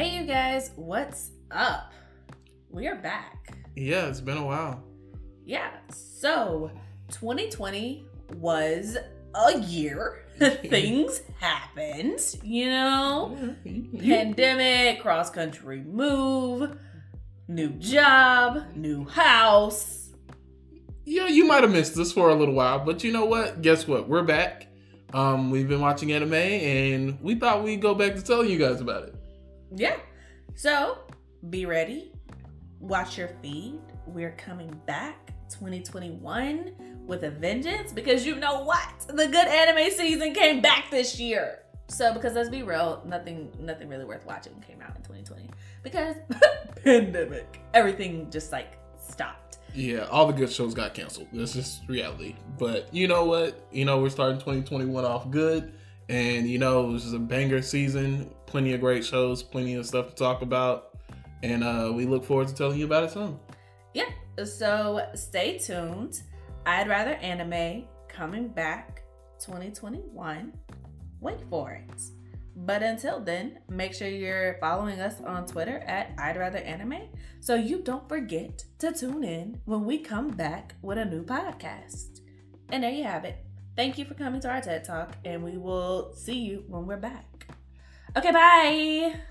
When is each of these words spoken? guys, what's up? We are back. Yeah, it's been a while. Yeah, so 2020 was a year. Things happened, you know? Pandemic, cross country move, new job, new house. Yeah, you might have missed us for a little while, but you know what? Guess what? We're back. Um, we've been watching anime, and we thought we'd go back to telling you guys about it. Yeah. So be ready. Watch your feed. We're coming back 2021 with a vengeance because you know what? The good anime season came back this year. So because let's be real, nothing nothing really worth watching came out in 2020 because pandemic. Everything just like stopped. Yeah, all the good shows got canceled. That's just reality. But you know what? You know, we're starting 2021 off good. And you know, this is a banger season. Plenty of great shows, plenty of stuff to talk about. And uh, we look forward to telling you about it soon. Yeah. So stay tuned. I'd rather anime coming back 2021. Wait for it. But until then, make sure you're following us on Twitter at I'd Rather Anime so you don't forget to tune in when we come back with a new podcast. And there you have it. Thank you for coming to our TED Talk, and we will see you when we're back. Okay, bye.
guys, 0.00 0.70
what's 0.76 1.32
up? 1.50 1.92
We 2.70 2.86
are 2.86 2.94
back. 2.94 3.58
Yeah, 3.76 4.06
it's 4.06 4.22
been 4.22 4.38
a 4.38 4.46
while. 4.46 4.82
Yeah, 5.44 5.72
so 5.90 6.70
2020 7.10 8.06
was 8.36 8.96
a 9.34 9.58
year. 9.58 10.24
Things 10.38 11.20
happened, 11.38 12.20
you 12.42 12.70
know? 12.70 13.54
Pandemic, 13.98 15.02
cross 15.02 15.28
country 15.28 15.82
move, 15.82 16.78
new 17.48 17.70
job, 17.70 18.74
new 18.74 19.04
house. 19.04 20.12
Yeah, 21.04 21.26
you 21.26 21.44
might 21.44 21.62
have 21.62 21.72
missed 21.72 21.98
us 21.98 22.10
for 22.10 22.30
a 22.30 22.34
little 22.34 22.54
while, 22.54 22.78
but 22.78 23.04
you 23.04 23.12
know 23.12 23.26
what? 23.26 23.60
Guess 23.60 23.86
what? 23.86 24.08
We're 24.08 24.22
back. 24.22 24.66
Um, 25.12 25.50
we've 25.50 25.68
been 25.68 25.80
watching 25.80 26.12
anime, 26.12 26.34
and 26.34 27.20
we 27.20 27.34
thought 27.34 27.62
we'd 27.64 27.82
go 27.82 27.94
back 27.94 28.14
to 28.14 28.22
telling 28.22 28.48
you 28.48 28.58
guys 28.58 28.80
about 28.80 29.02
it. 29.02 29.14
Yeah. 29.74 29.96
So 30.54 30.98
be 31.48 31.66
ready. 31.66 32.12
Watch 32.80 33.18
your 33.18 33.28
feed. 33.42 33.80
We're 34.06 34.32
coming 34.32 34.78
back 34.86 35.32
2021 35.50 37.04
with 37.06 37.24
a 37.24 37.30
vengeance 37.30 37.92
because 37.92 38.24
you 38.24 38.36
know 38.36 38.62
what? 38.62 39.06
The 39.08 39.26
good 39.26 39.48
anime 39.48 39.90
season 39.90 40.32
came 40.32 40.60
back 40.60 40.90
this 40.90 41.18
year. 41.18 41.60
So 41.88 42.14
because 42.14 42.34
let's 42.34 42.48
be 42.48 42.62
real, 42.62 43.02
nothing 43.04 43.50
nothing 43.58 43.88
really 43.88 44.04
worth 44.04 44.24
watching 44.24 44.54
came 44.60 44.80
out 44.80 44.96
in 44.96 45.02
2020 45.02 45.50
because 45.82 46.16
pandemic. 46.84 47.60
Everything 47.74 48.30
just 48.30 48.52
like 48.52 48.78
stopped. 49.00 49.58
Yeah, 49.74 50.06
all 50.10 50.26
the 50.26 50.32
good 50.32 50.50
shows 50.50 50.74
got 50.74 50.94
canceled. 50.94 51.28
That's 51.32 51.52
just 51.52 51.88
reality. 51.88 52.36
But 52.58 52.92
you 52.94 53.08
know 53.08 53.24
what? 53.24 53.66
You 53.72 53.84
know, 53.84 54.00
we're 54.00 54.10
starting 54.10 54.38
2021 54.38 55.04
off 55.04 55.30
good. 55.30 55.72
And 56.08 56.48
you 56.48 56.58
know, 56.58 56.92
this 56.92 57.04
is 57.04 57.12
a 57.12 57.18
banger 57.18 57.62
season. 57.62 58.34
Plenty 58.50 58.74
of 58.74 58.80
great 58.80 59.04
shows, 59.04 59.42
plenty 59.42 59.74
of 59.74 59.86
stuff 59.86 60.08
to 60.08 60.14
talk 60.14 60.42
about. 60.42 60.98
And 61.42 61.62
uh, 61.62 61.92
we 61.94 62.04
look 62.04 62.24
forward 62.24 62.48
to 62.48 62.54
telling 62.54 62.78
you 62.78 62.84
about 62.84 63.04
it 63.04 63.12
soon. 63.12 63.38
Yeah. 63.94 64.10
So 64.44 65.06
stay 65.14 65.58
tuned. 65.58 66.20
I'd 66.66 66.88
rather 66.88 67.12
anime 67.14 67.84
coming 68.08 68.48
back 68.48 69.04
2021. 69.38 70.52
Wait 71.20 71.38
for 71.48 71.70
it. 71.70 72.02
But 72.56 72.82
until 72.82 73.20
then, 73.20 73.60
make 73.68 73.94
sure 73.94 74.08
you're 74.08 74.58
following 74.60 75.00
us 75.00 75.20
on 75.20 75.46
Twitter 75.46 75.78
at 75.86 76.12
I'd 76.18 76.36
Rather 76.36 76.58
Anime 76.58 77.08
so 77.38 77.54
you 77.54 77.80
don't 77.82 78.08
forget 78.08 78.64
to 78.80 78.92
tune 78.92 79.24
in 79.24 79.60
when 79.64 79.84
we 79.84 79.98
come 79.98 80.28
back 80.28 80.74
with 80.82 80.98
a 80.98 81.04
new 81.04 81.22
podcast. 81.22 82.20
And 82.70 82.82
there 82.82 82.90
you 82.90 83.04
have 83.04 83.24
it. 83.24 83.44
Thank 83.76 83.96
you 83.96 84.04
for 84.04 84.14
coming 84.14 84.40
to 84.42 84.50
our 84.50 84.60
TED 84.60 84.84
Talk, 84.84 85.16
and 85.24 85.42
we 85.42 85.56
will 85.56 86.12
see 86.14 86.38
you 86.38 86.64
when 86.68 86.86
we're 86.86 86.96
back. 86.96 87.46
Okay, 88.16 88.32
bye. 88.32 89.29